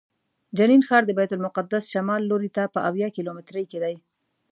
جنین 0.57 0.81
ښار 0.87 1.03
د 1.05 1.11
بیت 1.17 1.31
المقدس 1.33 1.83
شمال 1.93 2.21
لوري 2.29 2.49
ته 2.57 2.63
په 2.73 2.79
اویا 2.89 3.07
کیلومترۍ 3.15 3.65
کې 3.71 3.79
دی. 3.83 3.95